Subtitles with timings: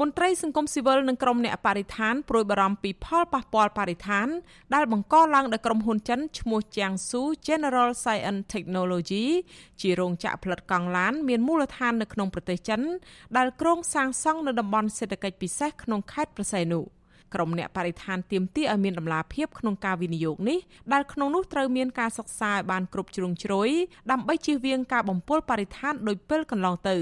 [0.00, 4.28] មន្ត្រីសង្គមស៊ីវិលនិងក្រុមអ្នកបរិស្ថានព្រួយបារម្ភពីផលប៉ះពាល់បរិស្ថាន
[4.74, 9.24] ដែលបង្កឡើងដោយក្រុមហ៊ុនចិនឈ្មោះ Jiangsu General Science Technology
[9.80, 12.80] ជារោងចក្រផលិតកង់ឡាន មានមូលដ្ឋាននៅក្នុងប្រទេសចិន
[13.36, 16.80] ដែលគ្រោងសាងសង់នៅតំបន់សេដ្ឋកិច្ចពិសេសក្នុងខេត្តប្រស័យនុ។
[17.34, 20.58] ក្រុមអ្នកបរិស្ថានទាមទារឲ្យមានដំណាភាពក្នុងការវិនិយោគនេះ
[20.92, 23.68] ដែលក្នុងនោះត្រូវមានការសិក្សាឲ្យបានគ្រប់ជ្រុងជ្រោយ
[24.10, 26.96] ដើម្បីជៀសវាងការបំពុលបរិស្ថានដោយពេលកន្លងទៅ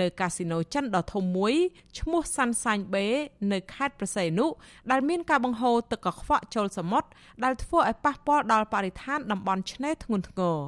[0.00, 1.54] នៅកាស៊ីណូចិនដ៏ធំមួយ
[1.98, 3.06] ឈ្មោះសាន់សាញ់បេ
[3.52, 4.46] នៅខេត្តប្រស័យនុ
[4.90, 7.08] ដែលមានការបង្ហូរទឹកកខ្វក់ចូលសមុទ្រ
[7.44, 10.58] ដែលធ្វើឲ្យប៉ះពាល់ដល់បរិស្ថានតំបន់ឆ្នេរធ្ងន់ធ្ងរ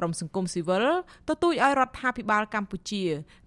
[0.00, 0.86] ក្រមសង្គមស៊ីវិល
[1.28, 3.04] ទទូចឲ្យរដ្ឋាភិបាលកម្ពុជា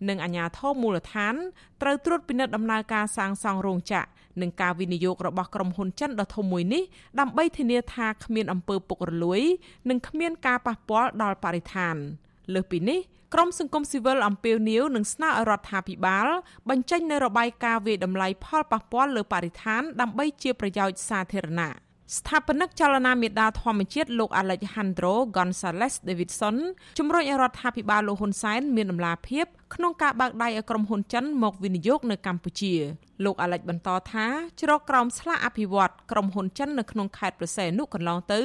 [0.09, 1.35] និងអាជ្ញាធរមូលដ្ឋាន
[1.81, 4.09] ត្រូវត្រួតពិនិត្យដំណើរការសាងសង់រោងចក្រ
[4.41, 6.83] និងការវិនិយោគរបស់ក្រុមហ៊ុនចិនដ៏ធំមួយនេះ
[7.19, 9.41] ដើម្បីធានាថាគ្មានអំពើពុករលួយ
[9.89, 11.95] និងគ្មានការប៉ះពាល់ដល់បរិស្ថាន
[12.53, 12.99] លើសពីនេះ
[13.33, 16.27] ក្រមសង្គមស៊ីវិលអំពាវនាវនឹងស្នើឲ្យរដ្ឋាភិបាល
[16.69, 21.73] បញ្ចេញនូវរបាយការណ៍វិតម្លៃផលប៉ះពាល់លើបរិស្ថានដើម្បីជាប្រយោជន៍សាធារណៈ
[22.17, 26.55] ស្ថាបនិកចលនាមេដាធម្មជាតិលោក Alejandro Gonzalez Davidson
[26.99, 32.73] ជំរុញឲ្យរដ្ឋាភិបាលលោកហ៊ុនសែនមានដំណាភាពក្នុងការបើកដៃឲ្យក្រុមហ៊ុនចិនមកវិនិយោគនៅកម្ពុជា
[33.25, 34.25] លោកអាលិចបន្តថា
[34.61, 38.41] ជ្រកក្រោមស្លាកអភិវឌ្ឍក្រុមហ៊ុនចិននៅក្នុងខេត្តប្រសេនុកន្លងទៅ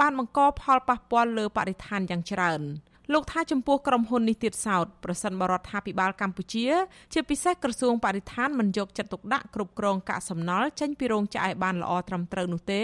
[0.00, 2.62] បានបង្កផលប៉ះពាល់លើបរិស្ថានយ៉ាងច្រើន។
[3.12, 6.66] លោកថាចំពោះក្រុមហ៊ុននេះទៀតសោតប្រសិនបរដ្ឋាភិបាលកម្ពុជា
[7.12, 12.82] ជាពិសេសក្រសួងបរិស្ថានមិនយកចិត្តទុកដាក់គ្រប់គ្រងកាកសំណល់ចេញពីរោងចក្រឲ្យបានល្អត្រឹមត្រូវនោះទេ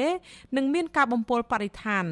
[0.56, 2.04] នឹងមានការបំពុលបរិស្ថាន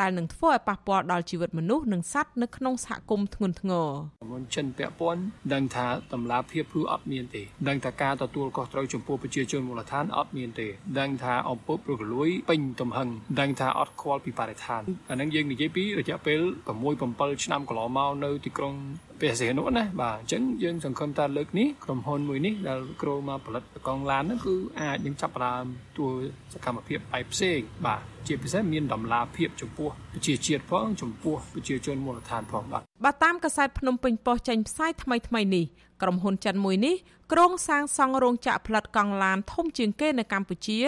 [0.00, 3.88] ដែលនឹងធ្វើឲ្យប៉ះពាល់ដល់ជីវិតមនុស្សនិងសត្វនៅក្នុងសហគមន៍ធ្ងន់ធ្ងរ
[4.30, 5.22] មុនចិនពាក់ព័ន្ធ
[5.54, 13.08] ដឹងថាតម្លាភាពគឺអត់មានទេដឹងថាការទទួលខុសត្រូវចំពោះប្រជាជនមូលដ្ឋានអត់មានទេដឹងថាអំពើប្រកលួយពេញទំហឹង
[13.40, 18.74] ដឹងថាអត់ខ្វល់ពីបរិស្ថានអានឹងយើងនិយាយពីរយៈពេល6 7ឆ្នាំឆ្នាំកន្លងមកនៅទីក្រុង
[19.20, 25.64] ព្រះសីហនុណាបាទអញ្ចឹងយើងសង្ឃឹមថាលើកនេះក្រុមហ៊ុនមួយនេះដែលគ្រោមកផលិតកង់ឡានហ្នឹងគឺអាចនឹងចាប់ផ្ដើម
[25.98, 26.06] ទួ
[26.52, 35.64] សកម្មភាពបែបផ្សេងបាទជាពិសេសមានដំណាភាពចំពោះប្រជាជាតិផងចំពោះប្រជាជនមូលដ្ឋានផងបាទបាទតាមកាសែតភ្នំពេញប៉ុស្តិ៍ចេញផ្សាយថ្មីថ្មីនេះ
[36.02, 36.96] ក្រុមហ៊ុនចិនមួយនេះ
[37.32, 40.80] ក្រុងសាងសង់រោងចក្រផលិតកង់ឡានធំជាងគេនៅកម្ពុជា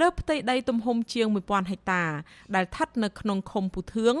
[0.00, 2.04] លើផ្ទៃដីទំហំជាង1000ហិកតា
[2.54, 4.14] ដែលស្ថិតនៅក្នុងឃុំពូធឿង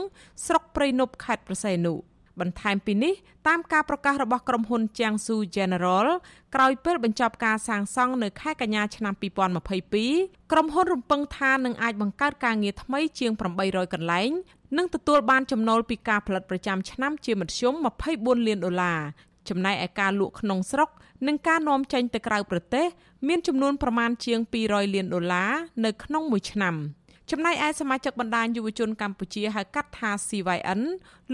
[0.46, 1.94] ស្រុកព្រៃនប់ខេត្តប្រស័យនុ
[2.40, 3.14] បន្ថែមពីនេះ
[3.48, 6.06] តាមការប្រកាសរបស់ក្រុមហ៊ុន Jiangsu General
[6.54, 9.14] ក្រោយពេលបញ្ចប់ការសាងសង់នៅខែកញ្ញាឆ្នាំ
[9.82, 13.32] 2022ក្រុមហ៊ុនរំពឹងថានឹងអាចបង្កើតការងារថ្មីជាង
[13.62, 14.30] 800កន្លែង
[14.76, 17.74] និងទទួលបានចំណូលពីការផលិតប្រចាំឆ្នាំជាមធ្យម
[18.10, 19.00] 24លានដុល្លារ
[19.48, 20.88] ចំណែកឯការលក់ក្នុងស្រុក
[21.26, 22.86] និងការនាំចេញទៅក្រៅប្រទេស
[23.28, 25.50] មានចំនួនប្រមាណជាង200លានដុល្លារ
[25.84, 26.74] នៅក្នុងមួយឆ្នាំ។
[27.30, 30.80] ចំណែកឯសមាជិកបណ្ដាញយុវជនកម្ពុជាហៅកាត់ថា CYN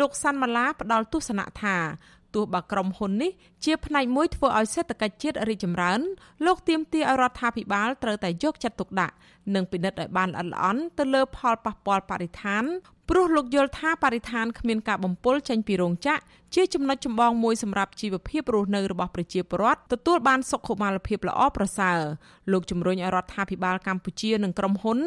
[0.00, 1.76] លោកសាន់ម៉ាឡាផ្ដល់ទស្សនៈថា
[2.34, 3.30] ទោះបើក្រុមហ៊ុននេះ
[3.64, 6.00] ជាផ្នែកមួយធ្វើឲ្យសេដ្ឋកិច្ចជាតិរីកចម្រើន
[6.46, 9.14] លោកទៀមទាឲ្យរដ្ឋាភិបាលត្រូវតែយកចិត្តទុកដាក់
[9.54, 12.64] និងពិនិត្យឲ្យបានល្អិតល្អន់ទៅលើផលប៉ះពាល់បរិស្ថាន
[13.14, 16.22] ព្រោះលោកយល់ថាបរិស្ថានគ្មានការបំពុលចេញពីរោងចក្រ
[16.54, 21.98] ជាចំណុចចម្បងមួយសម្រាប់ជីវភាពរស់នៅរបស់ប្រជាពលរដ្ឋទទួលបានសុខុមាលភាពល្អប្រសើរ
[22.52, 24.98] លោកជំរុញឲ្យរដ្ឋាភិបាលកម្ពុជានិងក្រុមហ៊ុន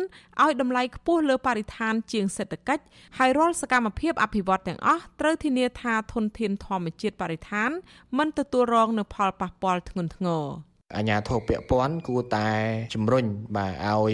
[0.44, 2.84] ឲ្យតម្លៃខ្ពស់លើបរិស្ថានជាងសេដ្ឋកិច្ច
[3.18, 7.70] ហើយរាល់សកម្មភាពអភិវឌ្ឍទាំងអស់ត្រូវធានាថាធនធានធម្មជាតិបរិស្ថាន
[8.18, 10.46] មិនទទួលរងនូវផលប៉ះពាល់ធ្ងន់ធ្ងរ
[10.94, 12.50] អាជ្ញាធរពាក់ព័ន្ធគួរតែ
[12.94, 13.26] ជំរុញ
[13.58, 14.14] បាទឲ្យ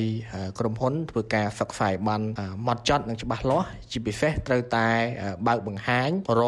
[0.60, 2.22] ក្រុមហ៊ុនធ្វើការសិក្សាបាន
[2.68, 4.88] ម៉ត់ចត់និងច្បាស់លាស់ជាពិសេសត្រូវតែ
[5.48, 6.10] បើកបង្ហាញ
[6.40, 6.42] រ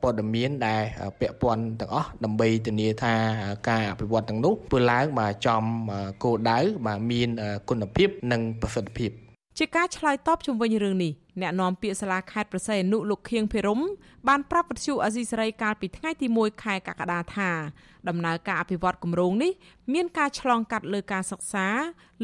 [0.00, 0.82] ព័ត៌មានដែល
[1.20, 3.14] ពាក់ព័ន្ធទាំងអស់ដើម្បីធានាថា
[3.68, 5.62] ការអភិវឌ្ឍទាំងនោះធ្វើឡើងបាទចំ
[6.24, 7.28] គោលដៅបាទមាន
[7.68, 9.10] គុណភាពនិងប្រសិទ្ធភាព
[9.58, 13.80] ជាការឆ្លើយតបជំវិញរឿងនេះ អ្នកនាំពាក្យសាលាខេត្តប្រស័យអនុលោកខៀងភិរម
[14.28, 17.50] បានប្រាប់វិទ្យុអាស៊ីសេរីកាលពីថ្ងៃទី1ខែកក្កដាថា
[18.08, 19.52] ដំណើរការអភិវឌ្ឍគម្រោងនេះ
[19.92, 21.66] មានការឆ្លងកាត់លើការសិក្សា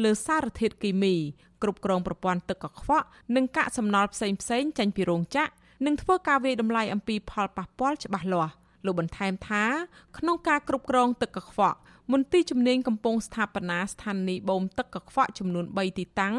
[0.03, 1.15] លើសារធាតុគីមី
[1.61, 3.05] គ្រប់គ្រងប្រព័ន្ធទឹកកខ្វក់
[3.35, 4.37] និងកាកសំណល់ផ្សេងៗ
[4.79, 5.51] ចេញពីរោងចក្រ
[5.85, 8.53] និងធ្វើការវិយតម្លៃអំពីផលប៉ះពាល់ច្បាស់លាស់
[8.85, 9.63] លោកបន្ថែមថា
[10.17, 11.79] ក្នុងការគ្រប់គ្រងទឹកកខ្វក់
[12.13, 16.35] មន្ទីរជំនាញកំពុងស្ថាបនាស្ថានីយបូមទឹកកខ្វក់ចំនួន3ទីតាំង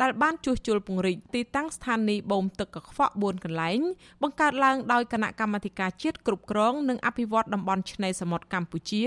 [0.00, 3.80] ដែលបានជួសជុលពង្រីកទីតាំងស្ថានីយបូមទឹកកខ្វក់4កន្លែង
[4.22, 9.04] បង្កើតឡើងដោយគណៈកម្មាធិការជាតិគ្រប់គ្រងនិងអភិវឌ្ឍតំបន់ឆ្នេរសមុទ្រកម្ពុជា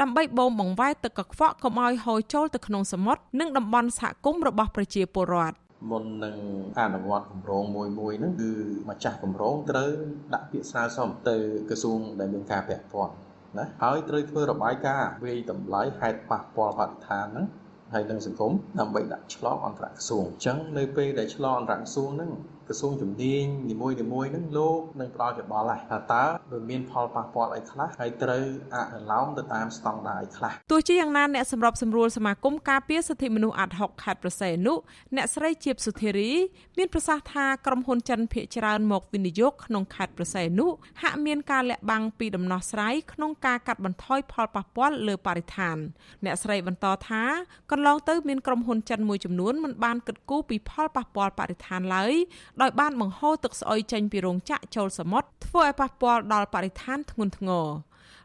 [0.00, 6.36] ដើម្បីបូមបង្វែរទឹកកខ្វក់កុំឲ្យហូរចូលទៅក្នុងសមុទ្រនិងតំបន់សហគមន៍របស់ប្រជាពលរដ្ឋ មុននឹង
[6.78, 8.50] អនុវត្តគម្រោងមួយមួយហ្នឹងគឺ
[8.90, 9.90] ម្ចាស់គម្រោងត្រូវ
[10.34, 11.36] ដាក់ពាក្យស្នើសុំទៅ
[11.68, 13.14] ក្រសួងដែលមានការពាក់ព័ន្ធ
[13.58, 17.46] ណាហើយត្រូវធ្វើរបាយការណ៍វិយតម្លៃហេតុប៉ះពាល់បរិស្ថានហ្នឹង
[17.92, 22.32] ហើយនឹងសង្គមដើម្បីដាក់ឆ្លងអន្តរក្រសួងអញ្ចឹងនៅពេលដែលឆ្លងអន្តរក្រសួងហ្នឹង
[22.68, 34.74] ក្រសួងជំនាញនីមួយៗហ្នឹងលោកនឹងផ្ដល់យោបល់ដែរថាតើវាមានផលប៉ះពាល់អីខ្លះហើយត្រូវអនុលោមទៅតាមស្តង់ដារអីខ្លះទោះជាយ៉ាងណាអ្នកសម្របសម្រួលសមាគមការពារសិទ្ធិមនុស្សអាត់ហុកខេត្តប្រសេនុ
[35.16, 36.32] អ្នកស្រីជាបសុធារី
[36.78, 40.66] មានប្រសាសន៍ថាក្រុមហ៊ុនចិនភាគច្រើនមកវិនិយោគក្នុងខេត្តប្រសេនុ
[41.02, 45.76] ហាក់មានការលាក់បាំងពីដំណោះស្រាយក្នុងការកាត់បន្ថយផលប៉ះពាល់លើបរិស្ថាន
[46.24, 47.22] អ្នកស្រីបន្តថា
[47.70, 52.14] កន្លងទៅមានក្រុមហ៊ុនចិនមួយចំនួនមិនបានគិតគូរពីផលប៉ះពាល់បរិស្ថានឡើយ
[52.62, 57.66] ដោយបានបង្ហូរទឹកស្អុយចេញពីរោងចក្រចូលសមុទ្រធ្វើឲ្យប៉ះពាល់ដល់បរិស្ថានធ្ងន់ធ្ងរ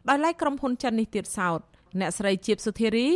[0.08, 1.60] ដោយឡែកក្រុមហ៊ុនចិននេះទៀតសោត
[2.00, 3.08] អ្នកស្រីជាបសុធារី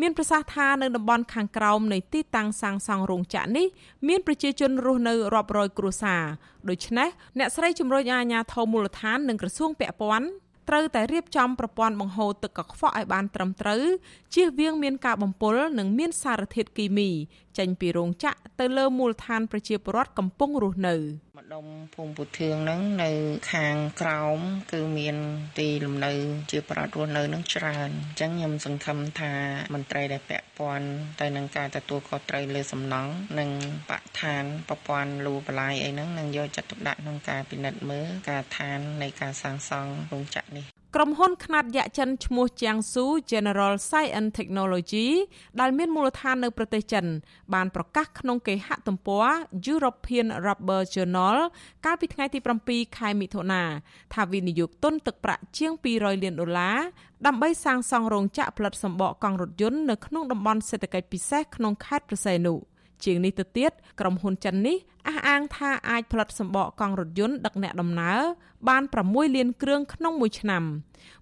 [0.00, 3.66] មានប្រសាសន៍ថានៅតំបន់ខាងក្រោមនៃទីតាំងសាងសង់រោងចក្រនេះ
[4.08, 6.22] មានប្រជាជនរស់នៅរាប់រយគ្រួសារ
[6.68, 10.28] ដូច្នេះអ្នកស្រីជំរុញអាជ្ញាធរមូលដ្ឋាននិងក្រសួងពាក់ព័ន្ធ
[10.68, 13.82] ត្រូវតែរៀបចំប្រព័ន្ធបង្ហូរទឹកកខ្វក់ឲ្យបានត្រឹមត្រូវ
[14.34, 17.10] ជៀសវាងមានការបំពុលនិងមានសារធាតុគីមី
[17.58, 20.96] ចេញពីរោងចក្រទៅលើមូលដ្ឋានប្រជាពលរដ្ឋកំពុងរស់នៅ
[21.44, 23.10] ម្ដុំភូមិពុធឿងហ្នឹងនៅ
[23.52, 24.38] ខាងក្រោម
[24.72, 25.16] គឺមាន
[25.58, 26.12] ទីលំនៅ
[26.50, 29.32] ជាប្រដ្ឋរស់នៅនឹងច្រើនអញ្ចឹងខ្ញុំសង្ឃឹមថា
[29.74, 30.88] មន្ត្រីដែលពាក់ព័ន្ធ
[31.20, 33.50] ទៅនឹងការទទួលខុសត្រូវលើសំណង់និង
[33.90, 45.06] បឋានប្រព័ន្ធលូបលាយអីហ្នឹងនឹងយកចិត្តទុកដាក់ក្នុងការពិនិត្យមើលការឋាននៃការសាងសង់រោងចក្រនេះ ក្រុមហ៊ុនខ្នាតយក្សចិនឈ្មោះ Jiangsu General Science Technology
[45.60, 47.04] ដែលមានមូលដ្ឋាននៅប្រទេសចិន
[47.54, 49.26] បានប្រកាសក្នុងគេហទំព័រ
[49.72, 51.36] European Rubber Journal
[51.84, 52.38] កាលពីថ្ងៃទី
[52.68, 53.62] 7ខែមិថុនា
[54.14, 56.78] ថាវិនិយោគទុនទឹកប្រាក់ជាង200លានដុល្លារ
[57.26, 62.54] ដើម្បីសាងសង់រោងចក្រផលិតសម្បកកង់រថយន្តនៅក្នុងតំបន់សេដ្ឋកិច្ចពិសេសក្នុងខេត្តប្រសេនុ
[63.04, 63.70] ជាងនេះទៅទៀត
[64.00, 64.76] ក្រុមហ៊ុនចិននេះ
[65.08, 68.20] អះអាងថាអាចផលិតសម្បកកង់រថយន្តដឹកអ្នកដំណើរ
[68.68, 70.62] បាន6លានគ្រឿងក្នុងមួយឆ្នាំ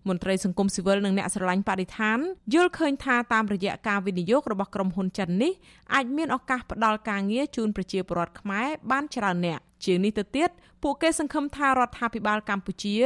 [0.09, 2.19] មន្ត្រីសង្គមស៊ីវិលនិងអ្នកស្រឡាញ់បរិស្ថាន
[2.55, 5.53] យល់ឃើញថាតាមរយៈការវិនិយោគរបស់ក្រុមហ៊ុនចិននេះ
[5.95, 10.51] អាចមានឱកាសផ្ដល់ការងារជូនប្រជាពលរដ្ឋខ្មែរបានច្រើនអ្នកជាងនេះទៅទៀត
[10.83, 12.97] ពួកគេសង្ឃឹមថារដ្ឋាភិបាលកម្ពុជា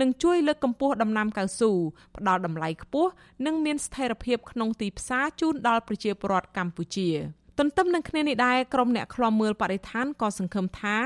[0.00, 1.72] នឹងជួយលើកកម្ពស់ដំណាំកៅស៊ូ
[2.16, 3.10] ផ្ដល់តម្លៃខ្ពស់
[3.46, 7.08] និងមានស្ថិរភាពក្នុងទីផ្សារជូនដល់ប្រជាពលរដ្ឋកម្ពុជា។
[7.58, 10.96] ទន្ទឹមនឹងគ្នានេះដែរក្រុមអ្នកឃ្លាំមើលបរិស្ថានក៏សង្ឃឹមថា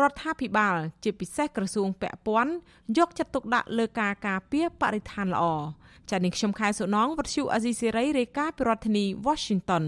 [0.00, 2.52] រដ្ឋាភិបាល ជាពិសេសក្រសួងពាក់ព័ន្ធ
[2.98, 5.44] យកចិត្តទុកដាក់លើការការពារបរិស្ថានល្អ
[6.10, 9.84] ចា៎នេះខ្ញុំខែសុណងវັດឈូអេស៊ីសេរីរាយការណ៍ពីរដ្ឋធានី Washington